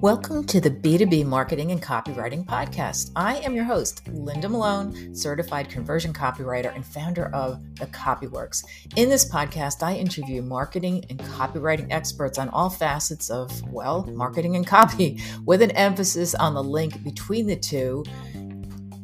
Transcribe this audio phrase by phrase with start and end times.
[0.00, 3.10] Welcome to the B2B Marketing and Copywriting Podcast.
[3.16, 8.64] I am your host, Linda Malone, certified conversion copywriter and founder of The CopyWorx.
[8.96, 14.54] In this podcast, I interview marketing and copywriting experts on all facets of, well, marketing
[14.54, 18.04] and copy, with an emphasis on the link between the two,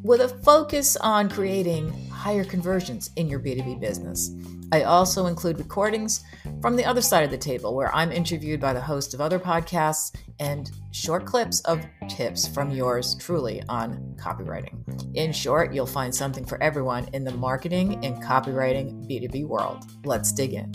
[0.03, 4.31] with a focus on creating higher conversions in your B2B business.
[4.71, 6.25] I also include recordings
[6.61, 9.39] from the other side of the table where I'm interviewed by the host of other
[9.39, 14.77] podcasts and short clips of tips from yours truly on copywriting.
[15.15, 19.85] In short, you'll find something for everyone in the marketing and copywriting B2B world.
[20.05, 20.75] Let's dig in.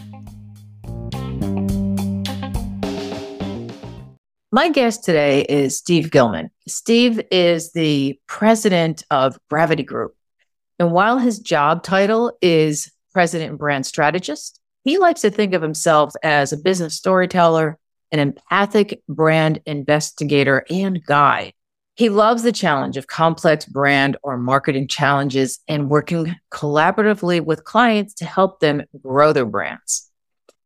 [4.54, 6.52] My guest today is Steve Gilman.
[6.68, 10.16] Steve is the president of Gravity Group.
[10.78, 14.60] And while his job title is president and brand strategist.
[14.84, 17.80] He likes to think of himself as a business storyteller,
[18.12, 21.54] an empathic brand investigator, and guide.
[21.96, 28.14] He loves the challenge of complex brand or marketing challenges and working collaboratively with clients
[28.16, 30.12] to help them grow their brands.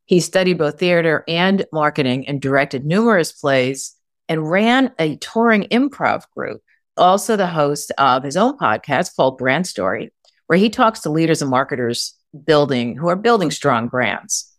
[0.07, 3.95] He studied both theater and marketing and directed numerous plays
[4.27, 6.61] and ran a touring improv group.
[6.97, 10.11] Also, the host of his own podcast called Brand Story,
[10.47, 14.51] where he talks to leaders and marketers building who are building strong brands.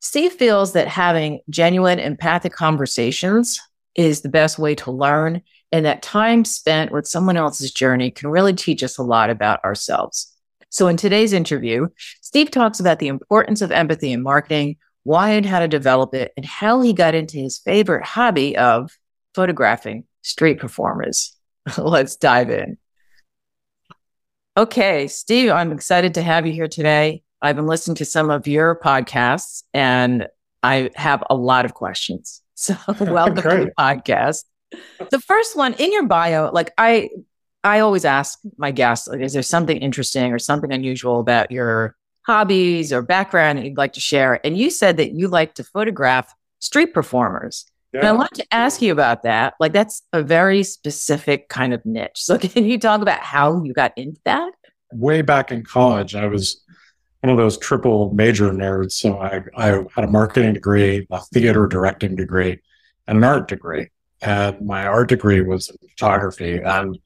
[0.00, 3.60] Steve feels that having genuine empathic conversations
[3.94, 8.30] is the best way to learn and that time spent with someone else's journey can
[8.30, 10.32] really teach us a lot about ourselves.
[10.70, 11.88] So in today's interview,
[12.20, 16.32] Steve talks about the importance of empathy in marketing, why and how to develop it,
[16.36, 18.90] and how he got into his favorite hobby of
[19.34, 21.36] photographing street performers.
[21.78, 22.78] Let's dive in.
[24.56, 27.22] Okay, Steve, I'm excited to have you here today.
[27.42, 30.26] I've been listening to some of your podcasts and
[30.62, 32.42] I have a lot of questions.
[32.58, 34.44] So welcome to the podcast.
[35.10, 37.10] The first one in your bio, like I
[37.66, 41.96] I always ask my guests, like, is there something interesting or something unusual about your
[42.24, 44.40] hobbies or background that you'd like to share?
[44.46, 47.66] And you said that you like to photograph street performers.
[47.92, 48.00] Yeah.
[48.00, 49.54] And I want to ask you about that.
[49.58, 52.12] Like, that's a very specific kind of niche.
[52.14, 54.52] So, can you talk about how you got into that?
[54.92, 56.62] Way back in college, I was
[57.22, 58.92] one of those triple major nerds.
[58.92, 62.60] So, I, I had a marketing degree, a theater directing degree,
[63.08, 63.88] and an art degree.
[64.22, 66.58] And my art degree was in photography.
[66.58, 66.96] And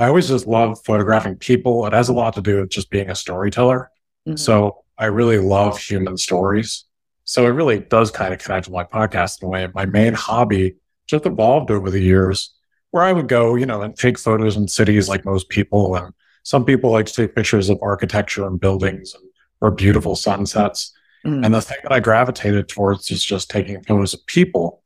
[0.00, 1.86] I always just love photographing people.
[1.86, 3.90] It has a lot to do with just being a storyteller.
[4.26, 4.36] Mm-hmm.
[4.36, 6.84] So, I really love human stories.
[7.24, 9.66] So it really does kind of connect to my podcast in a way.
[9.74, 12.54] My main hobby just evolved over the years
[12.90, 15.96] where I would go, you know, and take photos in cities like most people.
[15.96, 16.12] And
[16.42, 19.24] some people like to take pictures of architecture and buildings and,
[19.62, 20.92] or beautiful sunsets.
[21.24, 21.46] Mm.
[21.46, 24.82] And the thing that I gravitated towards is just taking photos of people.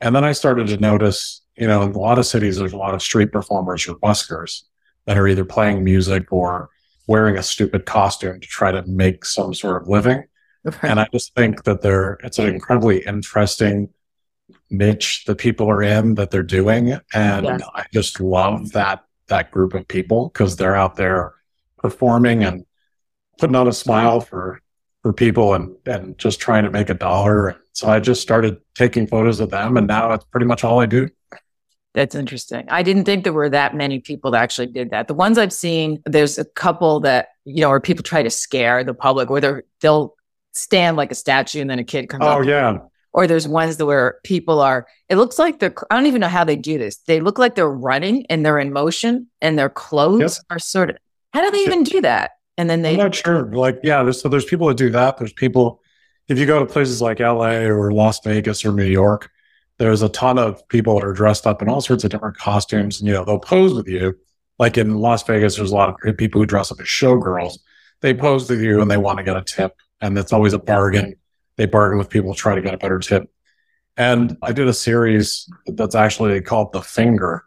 [0.00, 2.78] And then I started to notice, you know, in a lot of cities, there's a
[2.78, 4.62] lot of street performers or buskers
[5.06, 6.70] that are either playing music or
[7.06, 10.24] wearing a stupid costume to try to make some sort of living.
[10.82, 13.88] And I just think that they're, it's an incredibly interesting
[14.70, 16.98] niche that people are in that they're doing.
[17.14, 17.62] And yes.
[17.74, 21.34] I just love that, that group of people because they're out there
[21.78, 22.64] performing and
[23.38, 24.60] putting on a smile for,
[25.02, 27.56] for people and, and just trying to make a dollar.
[27.72, 30.86] So I just started taking photos of them and now it's pretty much all I
[30.86, 31.08] do.
[31.92, 32.66] That's interesting.
[32.68, 35.08] I didn't think there were that many people that actually did that.
[35.08, 38.84] The ones I've seen, there's a couple that, you know, where people try to scare
[38.84, 40.14] the public, where they'll
[40.52, 42.78] stand like a statue and then a kid comes oh, yeah.
[43.12, 46.28] Or there's ones that where people are, it looks like they're, I don't even know
[46.28, 46.98] how they do this.
[46.98, 50.46] They look like they're running and they're in motion and their clothes yep.
[50.50, 50.96] are sort of,
[51.32, 52.32] how do they even do that?
[52.56, 53.46] And then they, I'm not sure.
[53.52, 55.18] Like, yeah, there's, so there's people that do that.
[55.18, 55.80] There's people,
[56.28, 59.28] if you go to places like LA or Las Vegas or New York,
[59.80, 63.00] there's a ton of people that are dressed up in all sorts of different costumes
[63.00, 64.14] and, you know, they'll pose with you.
[64.58, 67.58] Like in Las Vegas, there's a lot of people who dress up as showgirls.
[68.02, 70.58] They pose with you and they want to get a tip and it's always a
[70.58, 71.16] bargain.
[71.56, 73.30] They bargain with people, try to get a better tip.
[73.96, 77.46] And I did a series that's actually called The Finger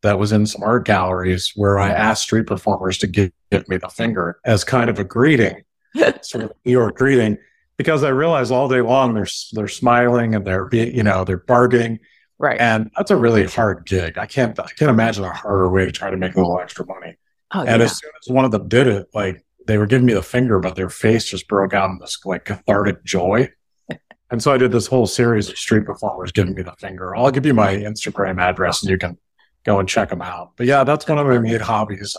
[0.00, 3.76] that was in some art galleries where I asked street performers to give, give me
[3.76, 5.64] the finger as kind of a greeting,
[6.22, 7.36] sort of New York greeting,
[7.76, 12.00] because I realized all day long they're they're smiling and they're you know they're bargaining,
[12.38, 12.60] right?
[12.60, 14.18] And that's a really hard gig.
[14.18, 16.86] I can't I can't imagine a harder way to try to make a little extra
[16.86, 17.16] money.
[17.52, 17.84] Oh, and yeah.
[17.84, 20.58] as soon as one of them did it, like they were giving me the finger,
[20.58, 23.48] but their face just broke out in this like cathartic joy.
[24.30, 27.14] And so I did this whole series of street performers giving me the finger.
[27.14, 29.16] I'll give you my Instagram address and you can
[29.64, 30.52] go and check them out.
[30.56, 32.16] But yeah, that's one of my main hobbies.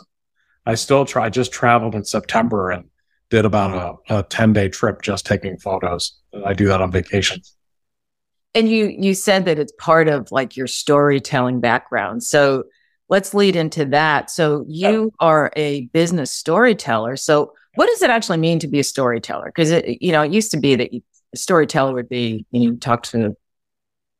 [0.65, 2.89] I still try, I just traveled in September and
[3.35, 6.17] did about a, a 10 day trip just taking photos.
[6.45, 7.41] I do that on vacation.
[8.53, 12.23] And you you said that it's part of like your storytelling background.
[12.23, 12.63] So
[13.09, 14.31] let's lead into that.
[14.31, 17.17] So you are a business storyteller.
[17.17, 19.47] So what does it actually mean to be a storyteller?
[19.47, 21.01] Because it you know it used to be that you,
[21.33, 23.35] a storyteller would be you, know, you talk to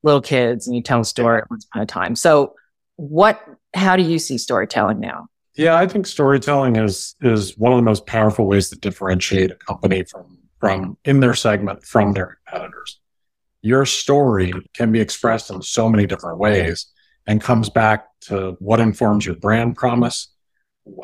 [0.04, 2.18] little kids and you tell a story once upon a time.
[2.18, 2.56] So
[2.98, 3.42] what
[3.74, 5.28] how do you see storytelling now?
[5.56, 9.56] Yeah, I think storytelling is is one of the most powerful ways to differentiate a
[9.56, 13.00] company from from in their segment from their competitors.
[13.62, 16.88] Your story can be expressed in so many different ways
[17.26, 20.28] and comes back to what informs your brand promise,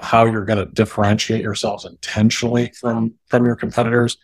[0.02, 4.18] how you're going to differentiate yourselves intentionally from from your competitors,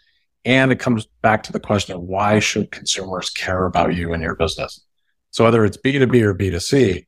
[0.43, 4.21] and it comes back to the question of why should consumers care about you and
[4.21, 4.83] your business.
[5.31, 7.05] So whether it's B2B or B2C,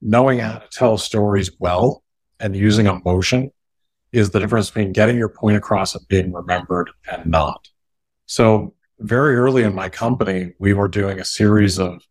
[0.00, 2.03] knowing how to tell stories well
[2.40, 3.50] and using emotion
[4.12, 7.68] is the difference between getting your point across and being remembered and not.
[8.26, 12.02] So very early in my company, we were doing a series of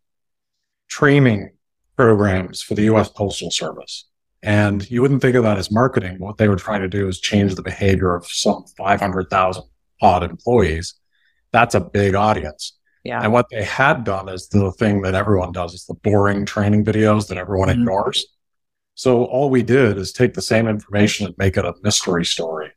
[0.88, 1.50] training
[1.96, 4.06] programs for the US Postal Service.
[4.42, 6.18] And you wouldn't think of that as marketing.
[6.18, 9.64] What they were trying to do is change the behavior of some 500,000
[10.02, 10.94] odd employees.
[11.52, 12.76] That's a big audience.
[13.04, 13.22] Yeah.
[13.22, 16.84] And what they had done is the thing that everyone does is the boring training
[16.84, 17.80] videos that everyone mm-hmm.
[17.80, 18.26] ignores.
[18.94, 22.70] So all we did is take the same information and make it a mystery story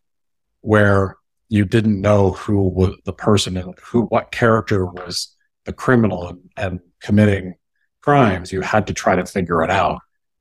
[0.62, 1.18] where
[1.50, 5.36] you didn't know who was the person and who, what character was
[5.66, 7.56] the criminal and, and committing
[8.02, 8.52] crimes.
[8.52, 10.00] You had to try to figure it out.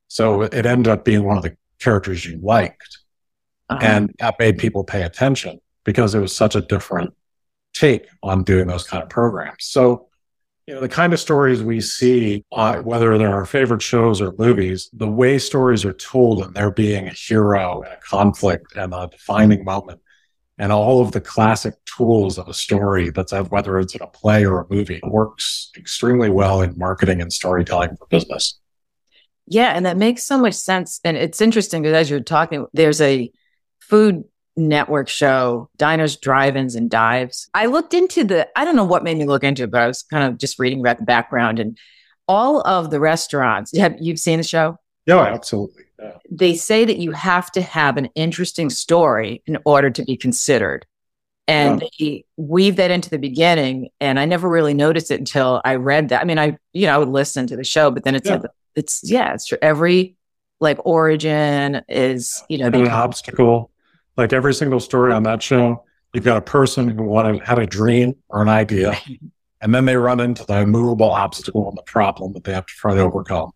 [0.09, 2.99] So it ended up being one of the characters you liked.
[3.69, 3.81] Uh-huh.
[3.83, 7.15] And that made people pay attention because it was such a different
[7.75, 9.65] take on doing those kind of programs.
[9.65, 10.09] So
[10.67, 14.35] you know, the kind of stories we see, uh, whether they're our favorite shows or
[14.37, 18.93] movies, the way stories are told and there being a hero and a conflict and
[18.93, 20.01] a defining moment
[20.59, 24.45] and all of the classic tools of a story that's whether it's in a play
[24.45, 28.59] or a movie works extremely well in marketing and storytelling for business.
[29.47, 29.69] Yeah.
[29.69, 31.01] And that makes so much sense.
[31.05, 33.31] And it's interesting because as you're talking, there's a
[33.81, 34.25] food
[34.57, 37.49] network show, diners, drive-ins, and dives.
[37.53, 39.87] I looked into the, I don't know what made me look into it, but I
[39.87, 41.79] was kind of just reading about the background and
[42.27, 43.77] all of the restaurants.
[43.77, 44.79] Have you've seen the show?
[45.05, 45.85] Yeah, oh, absolutely.
[45.99, 46.13] Yeah.
[46.31, 50.87] They say that you have to have an interesting story in order to be considered.
[51.49, 51.89] And yeah.
[51.99, 53.91] they weave that into the beginning.
[54.01, 56.21] And I never really noticed it until I read that.
[56.23, 58.43] I mean, I, you know, I would listen to the show, but then it's, yeah.
[58.75, 59.59] it's, yeah, it's true.
[59.63, 60.17] Every
[60.59, 63.71] like origin is, you know, the obstacle
[64.17, 67.67] like every single story on that show, you've got a person who wanted had a
[67.67, 68.99] dream or an idea,
[69.61, 72.75] and then they run into the immovable obstacle and the problem that they have to
[72.75, 73.51] try to overcome.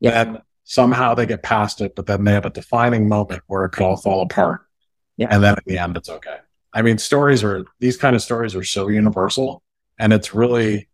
[0.00, 0.20] Yeah.
[0.20, 3.70] And somehow they get past it, but then they have a defining moment where it
[3.70, 4.62] could all fall apart.
[5.16, 5.28] Yeah.
[5.30, 6.38] And then at the end, it's okay.
[6.72, 9.62] I mean, stories are these kind of stories are so universal,
[9.98, 10.88] and it's really,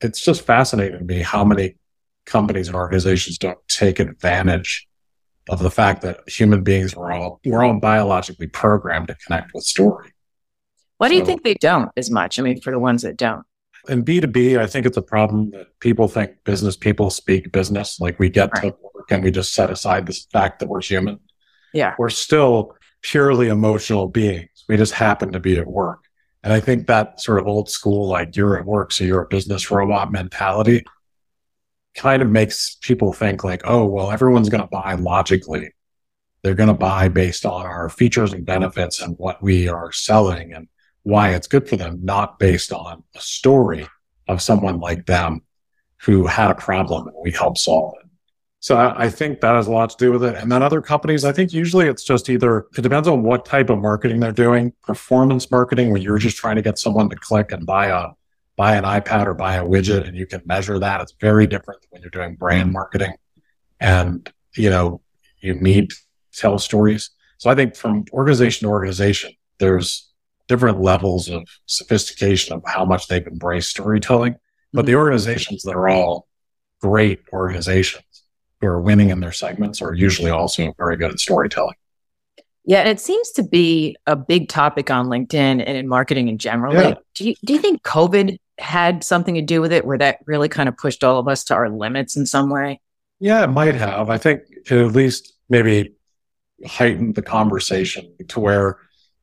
[0.00, 1.76] it's just fascinating to me how many
[2.26, 4.88] companies and organizations don't take advantage
[5.48, 9.64] of the fact that human beings were all we're all biologically programmed to connect with
[9.64, 10.12] story.
[10.98, 12.38] Why do so, you think they don't as much?
[12.38, 13.44] I mean, for the ones that don't.
[13.88, 17.98] In B2B, I think it's a problem that people think business people speak business.
[17.98, 18.64] Like we get right.
[18.64, 21.18] to work and we just set aside the fact that we're human.
[21.72, 21.94] Yeah.
[21.98, 24.64] We're still purely emotional beings.
[24.68, 26.04] We just happen to be at work.
[26.42, 29.28] And I think that sort of old school, like you're at work, so you're a
[29.28, 30.84] business robot mentality
[31.94, 35.70] kind of makes people think like, oh, well, everyone's going to buy logically.
[36.42, 40.52] They're going to buy based on our features and benefits and what we are selling
[40.54, 40.68] and
[41.02, 43.86] why it's good for them, not based on a story
[44.28, 45.42] of someone like them
[46.02, 48.06] who had a problem and we helped solve it.
[48.62, 50.36] So I, think that has a lot to do with it.
[50.36, 53.70] And then other companies, I think usually it's just either, it depends on what type
[53.70, 54.74] of marketing they're doing.
[54.82, 58.08] Performance marketing, where you're just trying to get someone to click and buy a
[58.60, 61.00] buy an iPad or buy a widget and you can measure that.
[61.00, 63.14] It's very different when you're doing brand marketing
[63.80, 65.00] and, you know,
[65.40, 65.96] you need to
[66.34, 67.08] tell stories.
[67.38, 70.10] So I think from organization to organization, there's
[70.46, 74.36] different levels of sophistication of how much they've embraced storytelling.
[74.74, 74.98] But the mm-hmm.
[74.98, 76.28] organizations that are all
[76.82, 78.24] great organizations
[78.60, 81.76] who are winning in their segments are usually also very good at storytelling.
[82.66, 86.36] Yeah, and it seems to be a big topic on LinkedIn and in marketing in
[86.36, 86.74] general.
[86.74, 86.94] Yeah.
[87.14, 90.48] Do you do you think COVID had something to do with it where that really
[90.48, 92.80] kind of pushed all of us to our limits in some way?
[93.18, 94.10] Yeah, it might have.
[94.10, 95.94] I think it at least maybe
[96.66, 98.78] heightened the conversation to where,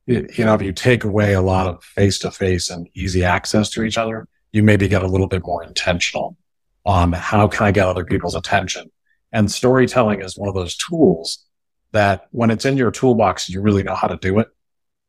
[0.06, 3.70] you know, if you take away a lot of face to face and easy access
[3.70, 6.36] to each other, you maybe get a little bit more intentional
[6.84, 8.90] on how can I get other people's attention?
[9.32, 11.44] And storytelling is one of those tools
[11.92, 14.48] that when it's in your toolbox, you really know how to do it.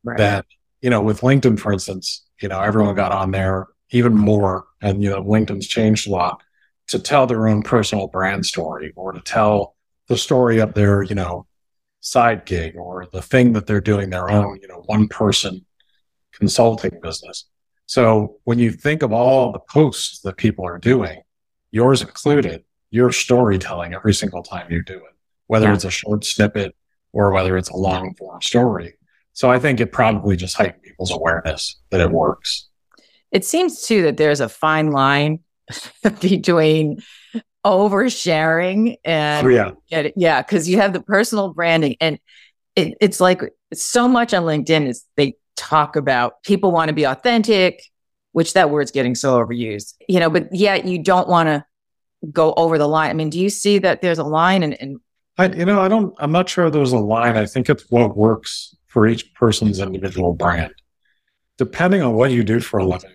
[0.03, 0.17] Right.
[0.17, 0.45] That
[0.81, 4.65] you know, with LinkedIn, for instance, you know, everyone got on there even more.
[4.81, 6.41] And, you know, LinkedIn's changed a lot
[6.87, 9.75] to tell their own personal brand story or to tell
[10.07, 11.45] the story of their, you know,
[12.01, 15.65] side gig or the thing that they're doing their own, you know, one person
[16.33, 17.45] consulting business.
[17.85, 21.21] So when you think of all the posts that people are doing,
[21.71, 25.15] yours included, you're storytelling every single time you do it,
[25.47, 25.73] whether yeah.
[25.73, 26.75] it's a short snippet
[27.13, 28.95] or whether it's a long form story.
[29.33, 32.68] So I think it probably just heightened people's awareness that it works.
[33.31, 35.39] It seems too that there's a fine line
[36.21, 37.01] between
[37.65, 39.49] oversharing and oh,
[39.89, 42.19] yeah, yeah, because you have the personal branding and
[42.75, 43.41] it, it's like
[43.73, 47.83] so much on LinkedIn is they talk about people want to be authentic,
[48.31, 51.65] which that word's getting so overused, you know, but yet you don't want to
[52.31, 53.09] go over the line.
[53.09, 54.99] I mean, do you see that there's a line and, and
[55.37, 57.37] I, you know, I don't, I'm not sure there's a line.
[57.37, 60.73] I think it's what works for each person's individual brand.
[61.57, 63.11] Depending on what you do for a living,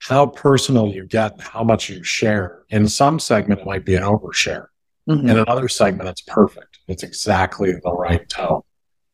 [0.00, 2.62] how personal you get, how much you share.
[2.70, 4.66] In some segment, it might be an overshare.
[5.08, 5.28] Mm-hmm.
[5.28, 6.78] In another segment, it's perfect.
[6.86, 8.62] It's exactly the right tone.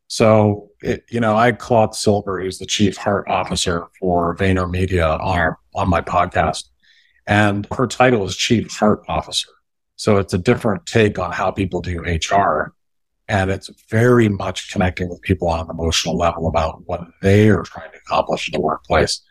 [0.09, 5.19] So, it, you know, I had Claude Silver, who's the chief heart officer for VaynerMedia
[5.21, 6.65] on, on my podcast.
[7.27, 9.49] And her title is chief heart officer.
[9.97, 12.75] So it's a different take on how people do HR.
[13.29, 17.63] And it's very much connecting with people on an emotional level about what they are
[17.63, 19.23] trying to accomplish in the workplace.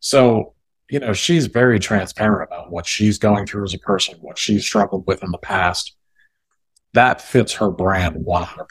[0.00, 0.54] So,
[0.90, 4.64] you know, she's very transparent about what she's going through as a person, what she's
[4.64, 5.94] struggled with in the past.
[6.94, 8.66] That fits her brand 100%.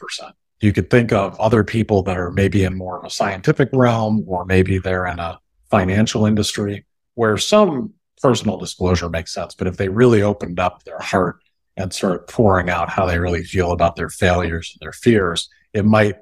[0.60, 4.24] You could think of other people that are maybe in more of a scientific realm,
[4.26, 5.38] or maybe they're in a
[5.70, 6.84] financial industry
[7.14, 9.54] where some personal disclosure makes sense.
[9.54, 11.38] But if they really opened up their heart
[11.76, 15.84] and started pouring out how they really feel about their failures and their fears, it
[15.84, 16.16] might,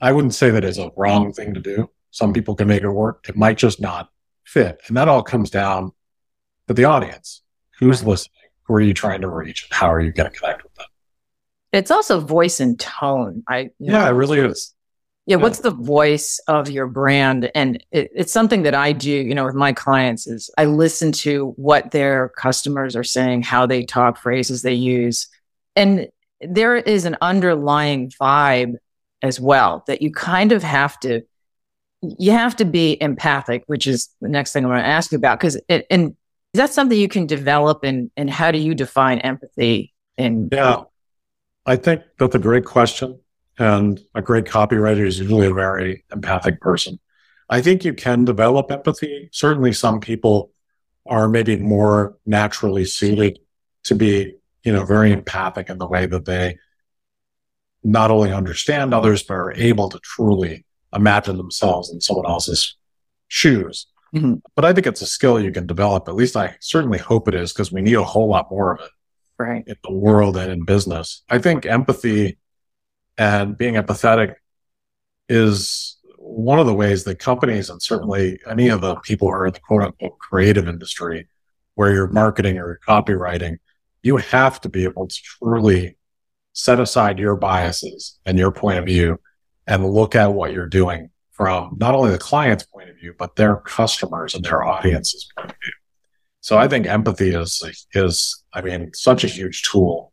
[0.00, 1.90] I wouldn't say that it's a wrong thing to do.
[2.12, 3.28] Some people can make it work.
[3.28, 4.10] It might just not
[4.44, 4.80] fit.
[4.88, 5.92] And that all comes down
[6.68, 7.42] to the audience.
[7.78, 8.50] Who's listening?
[8.64, 9.66] Who are you trying to reach?
[9.68, 10.86] And how are you going to connect with them?
[11.72, 13.42] It's also voice and tone.
[13.48, 14.74] I yeah, know, it really is.
[15.24, 17.50] Yeah, what's the voice of your brand?
[17.54, 21.12] And it, it's something that I do, you know, with my clients is I listen
[21.12, 25.28] to what their customers are saying, how they talk, phrases they use.
[25.76, 26.08] And
[26.40, 28.74] there is an underlying vibe
[29.22, 31.22] as well that you kind of have to
[32.02, 35.18] you have to be empathic, which is the next thing I'm going to ask you
[35.18, 35.38] about.
[35.38, 36.16] Because and
[36.52, 37.84] is that something you can develop?
[37.84, 39.94] And and how do you define empathy?
[40.18, 40.82] And yeah,
[41.64, 43.20] I think that's a great question.
[43.58, 46.98] And a great copywriter is usually a very empathic person.
[47.48, 49.28] I think you can develop empathy.
[49.32, 50.50] Certainly, some people
[51.06, 53.38] are maybe more naturally suited
[53.84, 56.58] to be, you know, very empathic in the way that they
[57.84, 62.76] not only understand others, but are able to truly imagine themselves in someone else's
[63.28, 63.86] shoes.
[64.14, 64.34] Mm-hmm.
[64.54, 66.08] But I think it's a skill you can develop.
[66.08, 68.80] At least I certainly hope it is because we need a whole lot more of
[68.80, 68.90] it
[69.38, 69.64] right.
[69.66, 71.22] in the world and in business.
[71.30, 72.38] I think empathy
[73.16, 74.34] and being empathetic
[75.28, 79.46] is one of the ways that companies and certainly any of the people who are
[79.46, 81.26] in the quote unquote creative industry
[81.74, 83.58] where you're marketing or copywriting,
[84.02, 85.96] you have to be able to truly
[86.52, 89.18] set aside your biases and your point of view
[89.66, 93.36] and look at what you're doing from not only the client's point of view, but
[93.36, 95.72] their customers and their audience's point of view.
[96.40, 100.12] So I think empathy is, is, I mean, such a huge tool.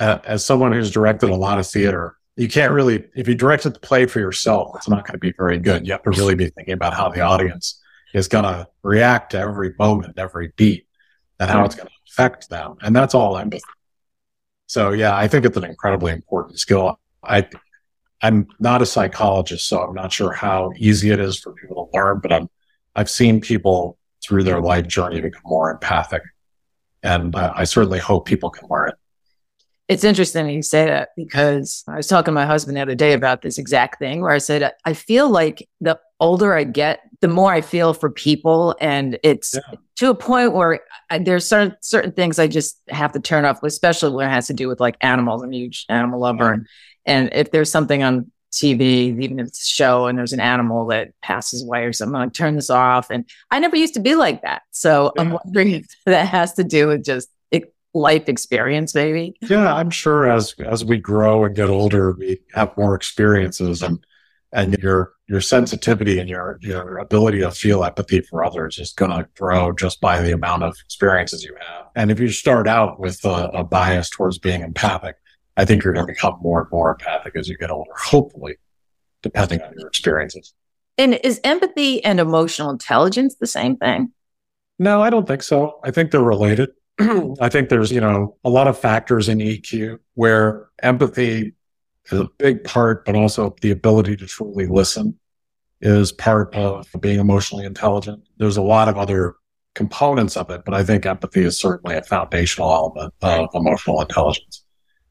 [0.00, 3.74] Uh, as someone who's directed a lot of theater, you can't really, if you directed
[3.74, 5.86] the play for yourself, it's not going to be very good.
[5.86, 7.80] You have to really be thinking about how the audience
[8.14, 10.86] is going to react to every moment, every beat,
[11.38, 12.76] and how it's going to affect them.
[12.80, 13.62] And that's all empathy.
[14.66, 16.98] So yeah, I think it's an incredibly important skill.
[17.22, 17.46] I
[18.22, 21.98] I'm not a psychologist, so I'm not sure how easy it is for people to
[21.98, 22.48] learn, but I'm,
[22.94, 26.22] I've seen people through their life journey become more empathic.
[27.02, 28.94] And I, I certainly hope people can learn it.
[29.88, 33.12] It's interesting you say that because I was talking to my husband the other day
[33.12, 37.28] about this exact thing where I said, I feel like the older I get, the
[37.28, 38.76] more I feel for people.
[38.80, 39.76] And it's yeah.
[39.96, 43.62] to a point where I, there's certain, certain things I just have to turn off,
[43.62, 45.42] especially when it has to do with like animals.
[45.42, 46.44] I'm a huge animal lover.
[46.44, 46.52] Yeah.
[46.54, 46.66] And
[47.06, 50.86] and if there's something on TV, even if it's a show and there's an animal
[50.86, 53.10] that passes away or something, I'm like, turn this off.
[53.10, 54.62] And I never used to be like that.
[54.70, 55.22] So yeah.
[55.22, 57.28] I'm wondering if that has to do with just
[57.94, 59.36] life experience, maybe.
[59.42, 64.04] Yeah, I'm sure as as we grow and get older, we have more experiences and
[64.52, 69.10] and your your sensitivity and your your ability to feel empathy for others is going
[69.10, 71.86] to grow just by the amount of experiences you have.
[71.94, 75.16] And if you start out with a, a bias towards being empathic,
[75.56, 78.56] I think you're going to become more and more empathic as you get older, hopefully,
[79.22, 80.54] depending on your experiences.
[80.98, 84.12] And is empathy and emotional intelligence the same thing?
[84.78, 85.78] No, I don't think so.
[85.84, 86.70] I think they're related.
[86.98, 91.54] I think there's, you know, a lot of factors in EQ where empathy
[92.10, 95.18] is a big part, but also the ability to truly listen
[95.80, 98.22] is part of being emotionally intelligent.
[98.38, 99.34] There's a lot of other
[99.74, 104.61] components of it, but I think empathy is certainly a foundational element of emotional intelligence.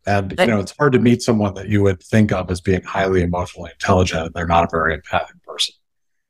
[0.05, 2.81] And, you know, it's hard to meet someone that you would think of as being
[2.81, 5.75] highly emotionally intelligent and they're not a very empathic person.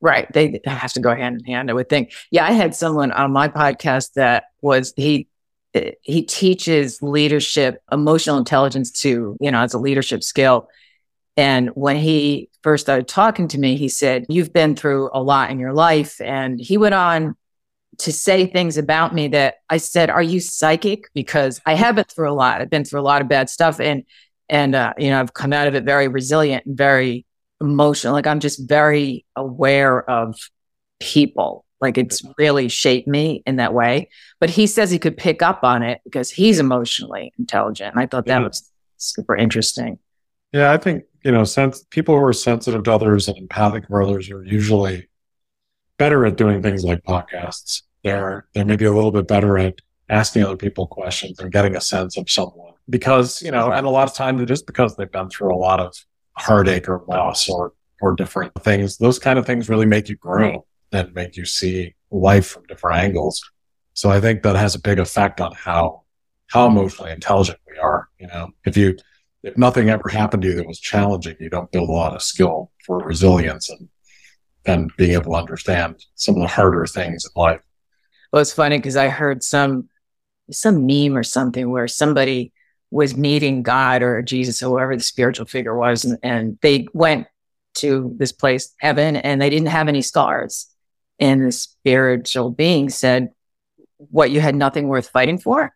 [0.02, 0.32] Right.
[0.34, 2.14] They have to go hand in hand, I would think.
[2.32, 2.46] Yeah.
[2.46, 5.28] I had someone on my podcast that was, he,
[6.02, 10.68] he teaches leadership, emotional intelligence to, you know, as a leadership skill.
[11.38, 15.50] And when he first started talking to me, he said, You've been through a lot
[15.50, 16.20] in your life.
[16.20, 17.36] And he went on
[18.02, 21.10] to say things about me that I said, Are you psychic?
[21.14, 22.62] Because I have been through a lot.
[22.62, 23.80] I've been through a lot of bad stuff.
[23.80, 24.04] And,
[24.50, 27.26] and, uh, you know, I've come out of it very resilient and very
[27.62, 28.14] emotional.
[28.14, 30.36] Like I'm just very aware of
[31.00, 31.66] people.
[31.80, 34.10] Like it's really shaped me in that way.
[34.40, 37.94] But he says he could pick up on it because he's emotionally intelligent.
[37.94, 38.48] And I thought that yeah.
[38.48, 39.98] was super interesting.
[40.52, 44.08] Yeah, I think, you know, sense people who are sensitive to others and empathic with
[44.08, 45.08] others are usually
[45.98, 47.84] better at doing things like podcasts.
[48.04, 49.76] They're they're maybe a little bit better at
[50.10, 52.74] asking other people questions and getting a sense of someone.
[52.90, 55.58] Because, you know, and a lot of times it is because they've been through a
[55.58, 55.96] lot of
[56.34, 58.98] heartache or loss or or different things.
[58.98, 63.04] Those kind of things really make you grow and make you see life from different
[63.04, 63.42] angles.
[63.94, 66.04] So I think that has a big effect on how
[66.48, 68.10] how emotionally intelligent we are.
[68.20, 68.98] You know, if you
[69.44, 72.22] if nothing ever happened to you that was challenging, you don't build a lot of
[72.22, 73.88] skill for resilience and
[74.66, 77.62] and being able to understand some of the harder things in life.
[78.32, 79.90] Well, it's funny because I heard some
[80.52, 82.52] some meme or something where somebody
[82.90, 87.28] was meeting God or Jesus or whoever the spiritual figure was, and, and they went
[87.76, 90.68] to this place, heaven, and they didn't have any scars.
[91.20, 93.30] And the spiritual being said,
[93.98, 95.74] What you had nothing worth fighting for?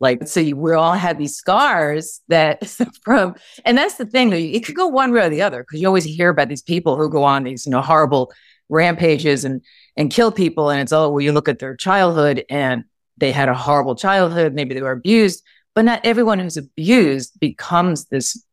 [0.00, 2.66] Like, so you, we all had these scars that
[3.04, 5.86] from, and that's the thing, it could go one way or the other because you
[5.86, 8.32] always hear about these people who go on these, you know, horrible
[8.72, 9.60] rampages and,
[9.96, 10.70] and kill people.
[10.70, 12.84] And it's, oh, well, you look at their childhood and
[13.18, 14.54] they had a horrible childhood.
[14.54, 18.44] Maybe they were abused, but not everyone who's abused becomes this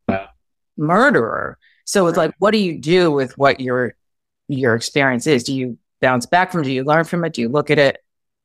[0.78, 1.58] murderer.
[1.86, 3.96] So it's like, what do you do with what your,
[4.48, 5.44] your experience is?
[5.44, 6.66] Do you bounce back from it?
[6.66, 7.34] Do you learn from it?
[7.34, 7.98] Do you look at it?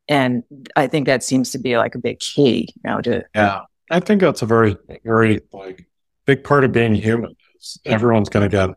[0.08, 0.44] And
[0.76, 3.62] I think that seems to be like a big key, you know, to Yeah.
[3.90, 5.86] I think that's a very, very like
[6.24, 8.70] big part of being human is everyone's gonna get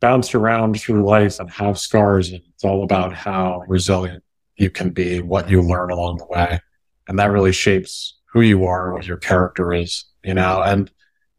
[0.00, 4.24] bounced around through life and have scars and it's all about how resilient
[4.56, 6.60] you can be, what you learn along the way.
[7.08, 10.90] And that really shapes who you are, what your character is, you know, and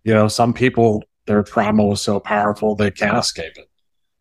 [0.03, 3.69] you know, some people their trauma was so powerful they can't escape it.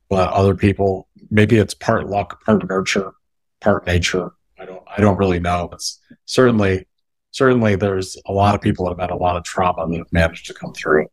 [0.08, 3.12] But other people, maybe it's part luck, part nurture,
[3.60, 5.80] part nature, I don't, I don't really know, but
[6.26, 6.86] certainly,
[7.30, 10.12] certainly there's a lot of people that have had a lot of trauma that have
[10.12, 11.06] managed to come through.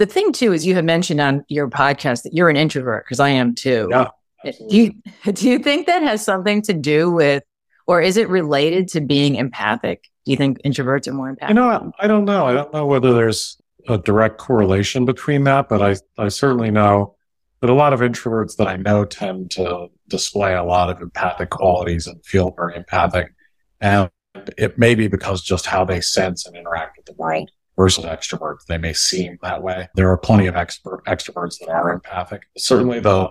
[0.00, 3.20] The thing too is you have mentioned on your podcast that you're an introvert because
[3.20, 3.86] I am too.
[3.90, 4.08] Yeah.
[4.42, 4.94] Do you,
[5.34, 7.42] do you think that has something to do with,
[7.86, 10.04] or is it related to being empathic?
[10.24, 11.50] Do you think introverts are more empathic?
[11.50, 12.46] You know, I don't know.
[12.46, 13.60] I don't know whether there's
[13.90, 17.16] a direct correlation between that, but I, I certainly know
[17.60, 21.50] that a lot of introverts that I know tend to display a lot of empathic
[21.50, 23.34] qualities and feel very empathic.
[23.82, 24.08] And
[24.56, 28.66] it may be because just how they sense and interact with the world versus extroverts.
[28.66, 29.88] They may seem that way.
[29.94, 32.42] There are plenty of expert extroverts that are empathic.
[32.58, 33.30] Certainly the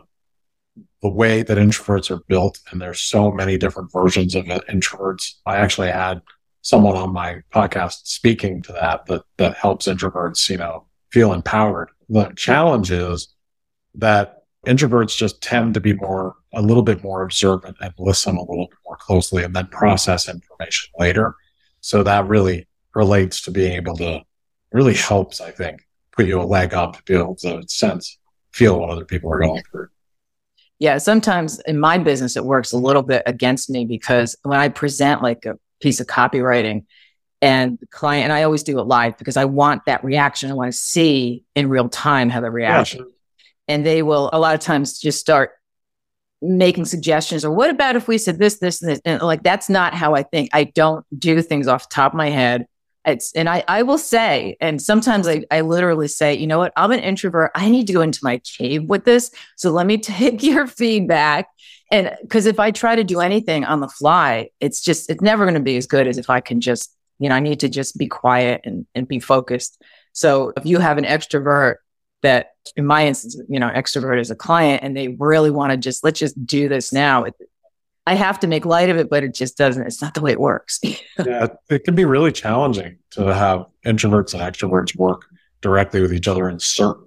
[1.04, 5.36] the way that introverts are built, and there's so many different versions of introverts.
[5.46, 6.22] I actually had
[6.62, 11.90] someone on my podcast speaking to that that that helps introverts, you know, feel empowered.
[12.10, 13.34] The challenge is
[13.96, 18.42] that introverts just tend to be more, a little bit more observant and listen a
[18.42, 21.36] little bit more closely and then process information later.
[21.82, 24.22] So that really relates to being able to,
[24.72, 28.18] really helps, I think, put you a leg up to be able to sense,
[28.52, 29.88] feel what other people are going through.
[30.80, 34.70] Yeah, sometimes in my business, it works a little bit against me because when I
[34.70, 36.86] present like a piece of copywriting
[37.42, 40.50] and the client, and I always do it live because I want that reaction.
[40.50, 43.00] I want to see in real time how the reaction.
[43.00, 43.14] Yeah,
[43.70, 45.52] and they will a lot of times just start
[46.42, 49.68] making suggestions or what about if we said this this and this and like that's
[49.68, 52.66] not how i think i don't do things off the top of my head
[53.06, 56.74] it's and i i will say and sometimes i i literally say you know what?
[56.76, 57.52] I'm an introvert.
[57.56, 59.32] I need to go into my cave with this.
[59.56, 61.48] So let me take your feedback.
[61.92, 65.46] And because if i try to do anything on the fly it's just it's never
[65.46, 67.70] going to be as good as if i can just you know i need to
[67.70, 69.82] just be quiet and and be focused.
[70.14, 71.76] So if you have an extrovert
[72.22, 75.78] that in my instance, you know, extrovert as a client and they really want to
[75.78, 77.26] just, let's just do this now.
[78.10, 79.86] I have to make light of it, but it just doesn't.
[79.86, 80.80] It's not the way it works.
[80.84, 85.26] yeah, it can be really challenging to have introverts and extroverts work
[85.62, 87.06] directly with each other in certain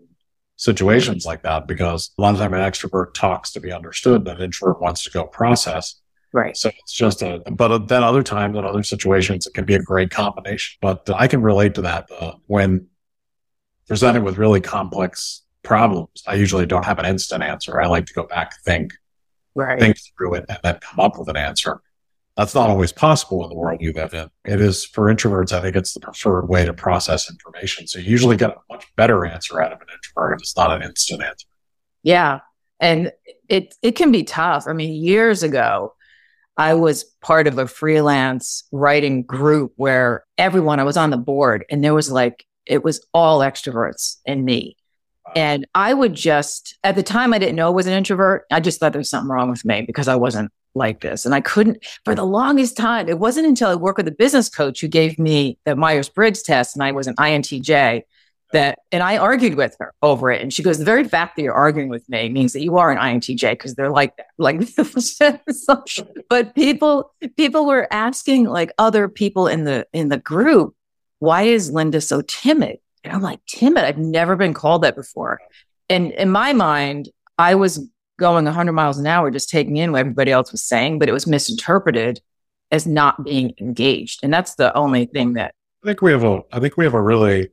[0.55, 4.39] situations like that because a lot of time an extrovert talks to be understood and
[4.39, 5.97] an introvert wants to go process.
[6.33, 6.57] Right.
[6.57, 9.83] So it's just a, but then other times in other situations, it can be a
[9.83, 10.79] great combination.
[10.81, 12.87] But I can relate to that uh, when
[13.89, 16.23] presented with really complex problems.
[16.29, 17.81] I usually don't have an instant answer.
[17.81, 18.93] I like to go back, think,
[19.55, 19.81] right.
[19.81, 21.81] think through it, and then come up with an answer.
[22.37, 24.31] That's not always possible in the world you live in.
[24.47, 25.53] It is for introverts.
[25.53, 27.87] I think it's the preferred way to process information.
[27.87, 30.41] So you usually get a much better answer out of an introvert.
[30.41, 31.47] It's not an instant answer.
[32.03, 32.41] Yeah.
[32.81, 33.13] And
[33.49, 34.67] it, it can be tough.
[34.67, 35.95] I mean, years ago,
[36.57, 41.67] I was part of a freelance writing group where everyone, I was on the board
[41.71, 44.77] and there was like, it was all extroverts and me.
[45.35, 48.45] And I would just, at the time, I didn't know I was an introvert.
[48.51, 51.25] I just thought there was something wrong with me because I wasn't like this.
[51.25, 54.49] And I couldn't, for the longest time, it wasn't until I worked with a business
[54.49, 58.03] coach who gave me the Myers Briggs test and I was an INTJ
[58.53, 60.43] that, and I argued with her over it.
[60.43, 62.91] And she goes, the very fact that you're arguing with me means that you are
[62.91, 64.27] an INTJ because they're like that.
[64.37, 64.61] Like,
[66.29, 70.75] but people, people were asking like other people in the, in the group,
[71.19, 72.79] why is Linda so timid?
[73.05, 73.85] And I'm like, timid?
[73.85, 75.41] I've never been called that before.
[75.89, 77.87] And in my mind, I was
[78.19, 81.13] going 100 miles an hour, just taking in what everybody else was saying, but it
[81.13, 82.21] was misinterpreted
[82.71, 84.21] as not being engaged.
[84.23, 86.95] And that's the only thing that I think we have a I think we have
[86.95, 87.51] a really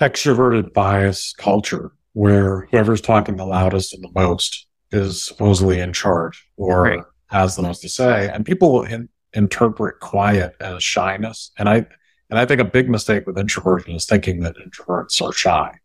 [0.00, 6.46] extroverted bias culture where whoever's talking the loudest and the most is supposedly in charge
[6.56, 7.00] or right.
[7.26, 8.28] has the most to say.
[8.28, 11.50] And people in, interpret quiet as shyness.
[11.58, 11.86] And I
[12.32, 15.78] and I think a big mistake with introversion is thinking that introverts are shy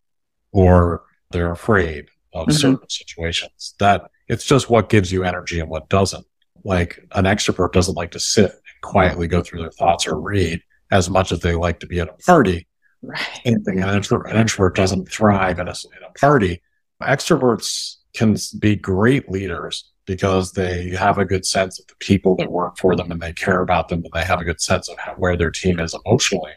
[0.54, 2.56] or they're afraid of mm-hmm.
[2.56, 3.76] certain situations.
[3.80, 6.26] That it's just what gives you energy and what doesn't.
[6.64, 10.62] Like an extrovert doesn't like to sit and quietly go through their thoughts or read
[10.90, 12.66] as much as they like to be at a party.
[13.02, 13.42] Right.
[13.44, 16.62] An introvert, an introvert doesn't thrive in a, in a party.
[17.04, 22.52] Extroverts can be great leaders because they have a good sense of the people that
[22.52, 24.98] work for them and they care about them and they have a good sense of
[24.98, 26.54] how, where their team is emotionally.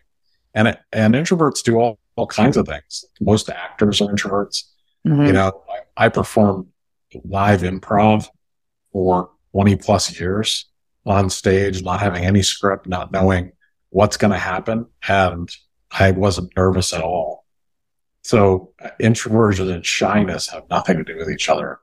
[0.54, 3.04] And, and introverts do all, all kinds of things.
[3.20, 4.62] Most actors are introverts.
[5.06, 5.26] Mm-hmm.
[5.26, 6.68] You know, I, I performed
[7.24, 8.28] live improv
[8.92, 10.66] for 20 plus years
[11.04, 13.52] on stage, not having any script, not knowing
[13.90, 14.86] what's going to happen.
[15.08, 15.50] And
[15.90, 17.44] I wasn't nervous at all.
[18.22, 21.80] So introversion and shyness have nothing to do with each other.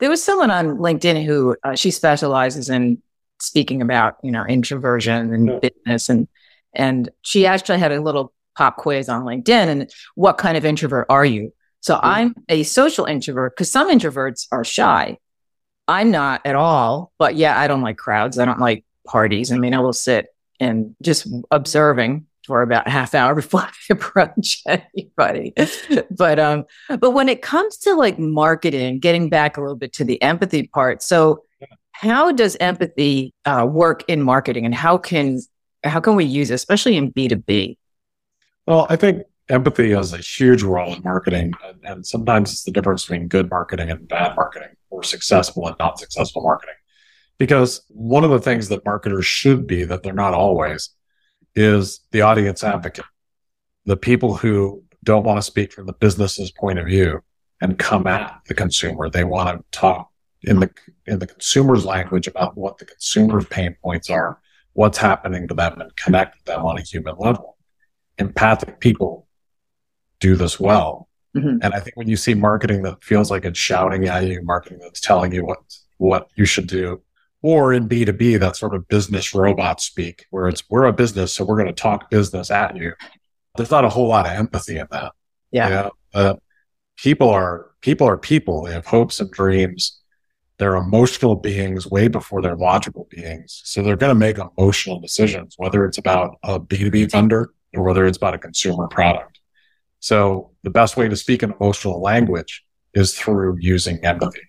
[0.00, 3.02] There was someone on LinkedIn who uh, she specializes in
[3.40, 5.58] speaking about, you know, introversion and yeah.
[5.58, 6.28] business and
[6.72, 11.06] and she actually had a little pop quiz on LinkedIn and what kind of introvert
[11.08, 11.52] are you?
[11.80, 12.06] So mm-hmm.
[12.06, 15.18] I'm a social introvert because some introverts are shy.
[15.88, 18.38] I'm not at all, but yeah, I don't like crowds.
[18.38, 19.50] I don't like parties.
[19.50, 20.28] I mean, I will sit
[20.60, 25.54] and just observing for about half hour before I approach anybody.
[26.10, 26.64] but um,
[26.98, 30.66] but when it comes to like marketing, getting back a little bit to the empathy
[30.66, 31.44] part, so
[31.92, 35.38] how does empathy uh, work in marketing, and how can
[35.84, 37.78] how can we use it, especially in B two B?
[38.66, 41.52] Well, I think empathy has a huge role in marketing.
[41.64, 45.76] And, and, sometimes it's the difference between good marketing and bad marketing or successful and
[45.80, 46.76] not successful marketing.
[47.36, 50.90] Because one of the things that marketers should be that they're not always
[51.54, 53.04] is the audience advocate,
[53.84, 57.20] the people who don't want to speak from the business's point of view
[57.60, 59.08] and come at the consumer.
[59.08, 60.10] They want to talk
[60.42, 60.70] in the,
[61.06, 64.40] in the consumer's language about what the consumer's pain points are,
[64.72, 67.56] what's happening to them and connect with them on a human level.
[68.18, 69.26] Empathic people
[70.20, 71.08] do this well.
[71.36, 71.58] Mm-hmm.
[71.62, 74.78] And I think when you see marketing that feels like it's shouting at you, marketing
[74.80, 75.58] that's telling you what
[75.98, 77.02] what you should do,
[77.42, 81.44] or in B2B, that sort of business robot speak, where it's we're a business, so
[81.44, 82.92] we're going to talk business at you.
[83.56, 85.12] There's not a whole lot of empathy in that.
[85.50, 85.68] Yeah.
[85.68, 85.90] You know?
[86.14, 86.34] uh,
[86.96, 88.64] people are people are people.
[88.64, 89.98] They have hopes and dreams.
[90.58, 93.62] They're emotional beings way before they're logical beings.
[93.64, 98.06] So they're going to make emotional decisions, whether it's about a B2B vendor or whether
[98.06, 99.40] it's about a consumer product.
[100.00, 104.42] So the best way to speak an emotional language is through using empathy.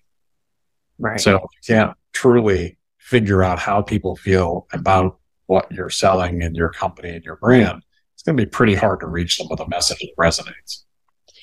[0.98, 1.20] Right.
[1.20, 6.70] So you can't truly figure out how people feel about what you're selling in your
[6.70, 7.82] company and your brand,
[8.14, 10.84] it's going to be pretty hard to reach them with a message that resonates.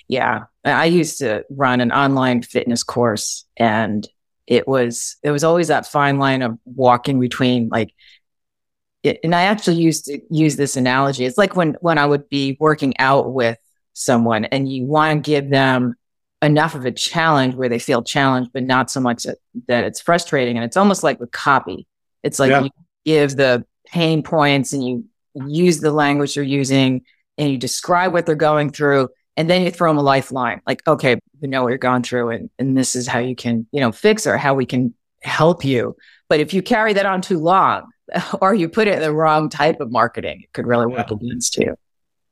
[0.08, 0.46] Yeah.
[0.66, 4.08] I used to run an online fitness course and
[4.48, 7.94] it was, it was always that fine line of walking between like,
[9.04, 11.26] it, and I actually used to use this analogy.
[11.26, 13.58] It's like when, when I would be working out with
[13.94, 15.96] someone and you want to give them
[16.42, 20.00] enough of a challenge where they feel challenged, but not so much that, that it's
[20.00, 20.58] frustrating.
[20.58, 21.86] And it's almost like with copy.
[22.24, 22.64] It's like yeah.
[22.64, 22.70] you
[23.06, 27.04] give the pain points and you use the language you're using
[27.38, 29.10] and you describe what they're going through.
[29.38, 32.32] And then you throw them a lifeline, like, okay, we know what you're going through,
[32.32, 35.64] and, and this is how you can, you know, fix or how we can help
[35.64, 35.96] you.
[36.28, 37.90] But if you carry that on too long,
[38.42, 41.16] or you put it in the wrong type of marketing, it could really work yeah.
[41.16, 41.78] against you.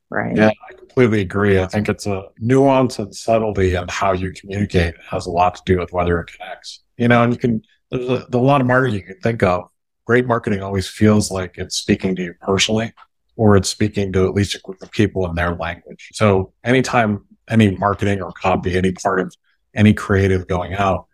[0.09, 0.35] Right.
[0.37, 1.59] Yeah, I completely agree.
[1.59, 5.55] I think it's a nuance and subtlety of how you communicate it has a lot
[5.55, 6.81] to do with whether it connects.
[6.97, 9.43] You know, and you can, there's a, there's a lot of marketing you can think
[9.43, 9.63] of.
[10.05, 12.93] Great marketing always feels like it's speaking to you personally
[13.35, 16.09] or it's speaking to at least a group of people in their language.
[16.13, 19.35] So anytime any marketing or copy, any part of
[19.75, 21.07] any creative going out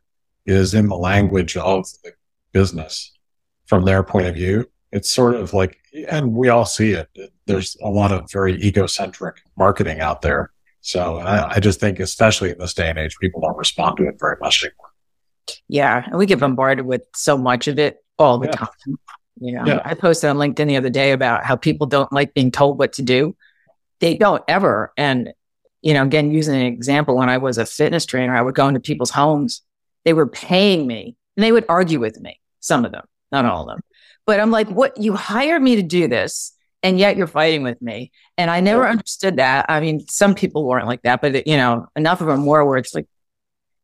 [0.45, 2.12] is in the language of the
[2.51, 3.12] business
[3.65, 7.10] from their point of view, it's sort of like, and we all see it.
[7.47, 10.51] There's a lot of very egocentric marketing out there.
[10.82, 14.08] So I, I, just think, especially in this day and age, people don't respond to
[14.08, 14.91] it very much anymore.
[15.67, 16.03] Yeah.
[16.06, 18.51] And we get bombarded with so much of it all the yeah.
[18.51, 18.97] time.
[19.39, 19.82] You know, yeah.
[19.84, 22.93] I posted on LinkedIn the other day about how people don't like being told what
[22.93, 23.36] to do.
[23.99, 24.93] They don't ever.
[24.95, 25.34] And,
[25.82, 28.67] you know, again, using an example, when I was a fitness trainer, I would go
[28.67, 29.62] into people's homes.
[30.06, 33.63] They were paying me and they would argue with me, some of them, not all
[33.63, 33.82] of them.
[34.26, 34.98] But I'm like, what?
[34.98, 38.12] You hired me to do this, and yet you're fighting with me.
[38.38, 39.66] And I never understood that.
[39.70, 42.78] I mean, some people weren't like that, but you know, enough of them were where
[42.78, 43.08] it's like,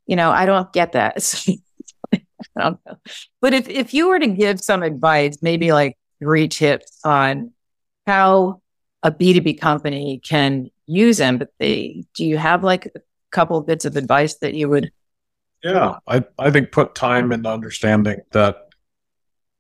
[0.08, 1.18] you know, I don't get that.
[2.14, 2.22] I
[2.58, 2.98] don't know.
[3.42, 7.52] But if if you were to give some advice, maybe like three tips on
[8.08, 8.62] how
[9.04, 14.36] a B2B company can use empathy, do you have like a couple bits of advice
[14.36, 14.92] that you would?
[15.64, 18.69] Yeah, I, I think put time into understanding that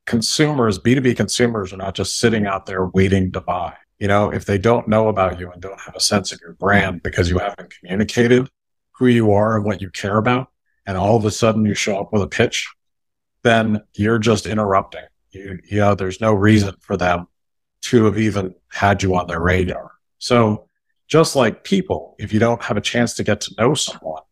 [0.09, 3.75] consumers, B2B consumers are not just sitting out there waiting to buy.
[3.99, 6.53] You know, if they don't know about you and don't have a sense of your
[6.53, 8.49] brand because you haven't communicated
[8.93, 10.47] who you are and what you care about,
[10.87, 12.67] and all of a sudden you show up with a pitch,
[13.43, 15.03] then you're just interrupting.
[15.29, 17.27] You, you know, there's no reason for them
[17.81, 19.91] to have even had you on their radar.
[20.17, 20.69] So
[21.07, 24.23] just like people, if you don't have a chance to get to know someone,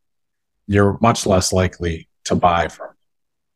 [0.66, 2.87] you're much less likely to buy from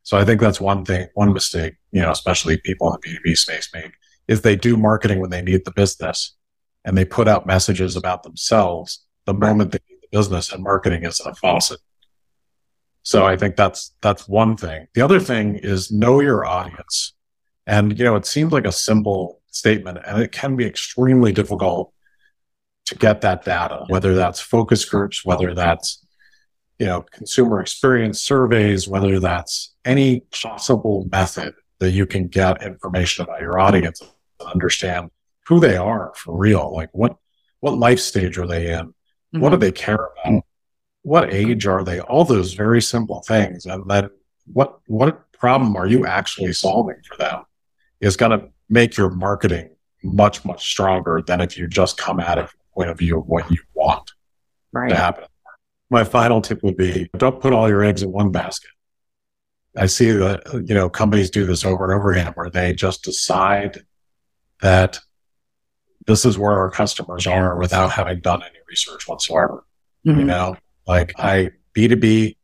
[0.04, 3.38] so I think that's one thing, one mistake, you know, especially people in the B2B
[3.38, 3.94] space make
[4.28, 6.36] is they do marketing when they need the business
[6.84, 11.04] and they put out messages about themselves the moment they need the business and marketing
[11.04, 11.80] is a faucet.
[13.04, 14.88] So I think that's, that's one thing.
[14.94, 17.14] The other thing is know your audience.
[17.68, 21.94] And, you know, it seems like a simple statement and it can be extremely difficult
[22.86, 26.06] to get that data, whether that's focus groups, whether that's
[26.82, 33.24] you know, consumer experience surveys, whether that's any possible method that you can get information
[33.24, 35.12] about your audience and understand
[35.46, 36.74] who they are for real.
[36.74, 37.17] Like what,
[37.60, 38.88] what life stage are they in?
[38.88, 39.41] Mm-hmm.
[39.41, 40.44] What do they care about?
[41.04, 42.00] What age are they?
[42.00, 43.67] All those very simple things.
[43.67, 44.10] And then
[44.52, 47.44] what, what problem are you actually solving for them
[48.00, 49.70] is going to make your marketing
[50.04, 53.20] much, much stronger than if you just come at it from the point of view
[53.20, 54.13] of what you want
[54.74, 54.89] right.
[54.89, 55.26] to happen
[55.92, 58.72] my final tip would be don't put all your eggs in one basket.
[59.78, 63.04] I see that, you know, companies do this over and over again where they just
[63.04, 63.84] decide
[64.62, 65.00] that
[66.08, 69.66] this is where our customers are without having done any research whatsoever.
[70.06, 70.20] Mm-hmm.
[70.20, 70.56] You know,
[70.88, 72.38] like I B2B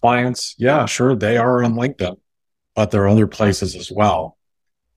[0.00, 2.18] clients, yeah, sure, they are on LinkedIn,
[2.74, 4.38] but there are other places as well.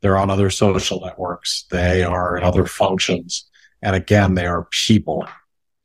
[0.01, 1.65] They're on other social networks.
[1.71, 3.49] They are in other functions.
[3.81, 5.27] And again, they are people.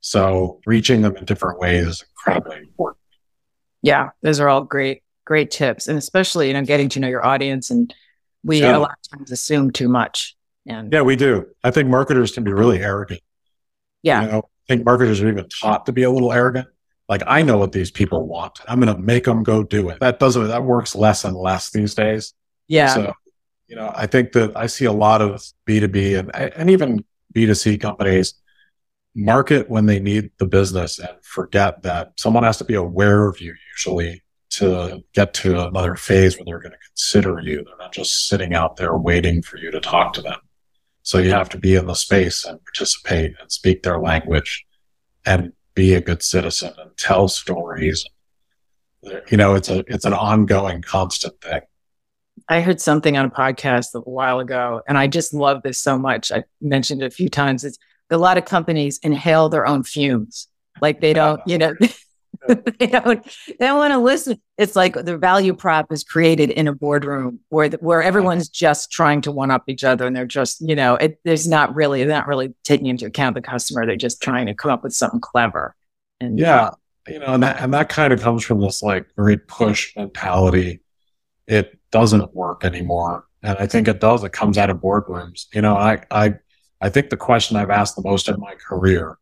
[0.03, 2.99] So reaching them in different ways is incredibly important.
[3.83, 5.87] Yeah, those are all great, great tips.
[5.87, 7.71] And especially, you know, getting to know your audience.
[7.71, 7.95] And
[8.45, 10.37] we a lot of times assume too much.
[10.67, 11.47] And yeah, we do.
[11.63, 13.21] I think marketers can be really arrogant.
[14.03, 14.23] Yeah.
[14.23, 16.67] You know, I think marketers are even taught to be a little arrogant.
[17.09, 18.61] Like I know what these people want.
[18.67, 20.01] I'm going to make them go do it.
[20.01, 22.35] That doesn't, that works less and less these days.
[22.67, 22.95] Yeah.
[22.95, 23.13] So,
[23.69, 27.81] you know, I think that I see a lot of B2B and, and even B2C
[27.81, 28.35] companies
[29.15, 33.41] market when they need the business and forget that someone has to be aware of
[33.41, 37.65] you usually to get to another phase where they're going to consider you.
[37.65, 40.39] They're not just sitting out there waiting for you to talk to them.
[41.03, 44.65] So you have to be in the space and participate and speak their language
[45.25, 48.05] and be a good citizen and tell stories.
[49.31, 51.63] You know, it's a, it's an ongoing constant thing.
[52.49, 55.99] I heard something on a podcast a while ago and I just love this so
[55.99, 56.31] much.
[56.31, 57.65] I mentioned it a few times.
[57.65, 57.79] It's
[58.13, 60.49] a lot of companies inhale their own fumes.
[60.81, 61.75] Like they don't, you know,
[62.49, 64.41] they don't they don't want to listen.
[64.59, 68.91] It's like the value prop is created in a boardroom where the, where everyone's just
[68.91, 72.05] trying to one up each other, and they're just you know it, there's not really
[72.05, 73.87] they're not really taking into account the customer.
[73.87, 75.77] They're just trying to come up with something clever.
[76.21, 76.71] And yeah, uh,
[77.09, 80.81] you know, and that and that kind of comes from this like very push mentality.
[81.47, 84.25] It doesn't work anymore, and I think it does.
[84.25, 85.47] It comes out of boardrooms.
[85.55, 86.35] You know, I I
[86.83, 89.17] I think the question I've asked the most in my career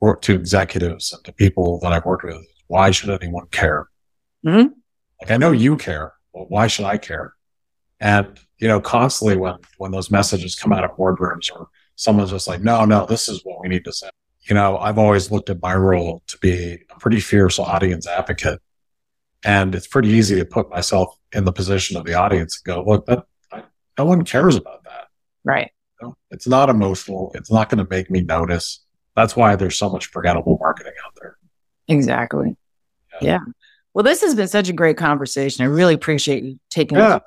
[0.00, 3.88] or to executives and to people that I've worked with, is why should anyone care?
[4.44, 4.72] Mm-hmm.
[5.20, 7.34] Like I know you care, but why should I care?
[8.00, 12.46] And you know, constantly when when those messages come out of boardrooms or someone's just
[12.48, 14.10] like, no, no, this is what we need to say.
[14.42, 18.60] You know, I've always looked at my role to be a pretty fierce audience advocate.
[19.44, 22.82] And it's pretty easy to put myself in the position of the audience and go,
[22.82, 23.62] look, that I,
[23.96, 25.08] no one cares about that.
[25.44, 25.70] Right.
[26.30, 27.32] It's not emotional.
[27.34, 28.84] It's not going to make me notice.
[29.16, 31.36] That's why there's so much forgettable marketing out there.
[31.88, 32.56] Exactly.
[33.20, 33.32] Yeah.
[33.32, 33.38] yeah.
[33.94, 35.64] Well, this has been such a great conversation.
[35.64, 37.18] I really appreciate you taking yeah.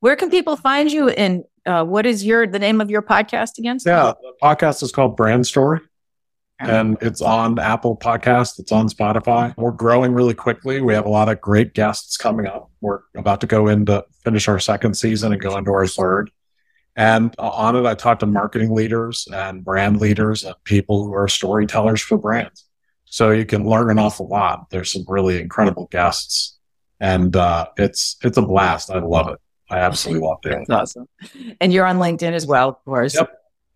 [0.00, 3.56] Where can people find you and uh, what is your the name of your podcast
[3.58, 3.78] again?
[3.86, 5.80] Yeah, the podcast is called Brand Story.
[6.58, 8.60] And it's on Apple Podcast.
[8.60, 9.52] It's on Spotify.
[9.56, 10.80] We're growing really quickly.
[10.80, 12.70] We have a lot of great guests coming up.
[12.80, 16.30] We're about to go into finish our second season and go into our third.
[16.94, 21.28] And on it, I talk to marketing leaders and brand leaders and people who are
[21.28, 22.66] storytellers for brands.
[23.06, 24.70] So you can learn an awful lot.
[24.70, 26.58] There's some really incredible guests
[27.00, 28.90] and, uh, it's, it's a blast.
[28.90, 29.38] I love it.
[29.70, 30.50] I absolutely love it.
[30.50, 31.08] That's awesome.
[31.60, 33.14] And you're on LinkedIn as well, of course.
[33.14, 33.30] Yep.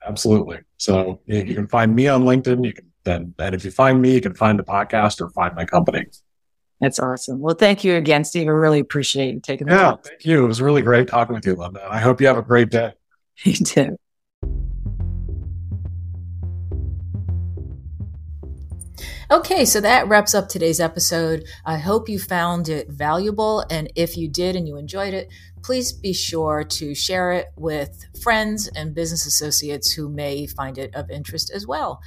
[0.06, 0.58] Absolutely.
[0.76, 2.64] So you, you can find me on LinkedIn.
[2.64, 5.54] You can then, and if you find me, you can find the podcast or find
[5.54, 6.04] my company.
[6.80, 7.40] That's awesome.
[7.40, 8.48] Well, thank you again, Steve.
[8.48, 9.98] I really appreciate you taking the yeah, time.
[10.04, 10.44] Thank you.
[10.44, 11.86] It was really great talking with you, Linda.
[11.88, 12.92] I hope you have a great day.
[13.44, 13.96] You too.
[19.28, 21.44] Okay, so that wraps up today's episode.
[21.64, 23.64] I hope you found it valuable.
[23.70, 25.28] And if you did and you enjoyed it,
[25.64, 30.94] please be sure to share it with friends and business associates who may find it
[30.94, 32.00] of interest as well.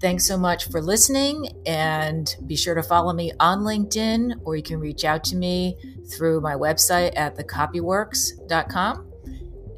[0.00, 1.48] Thanks so much for listening.
[1.66, 5.76] And be sure to follow me on LinkedIn, or you can reach out to me
[6.10, 9.13] through my website at thecopyworx.com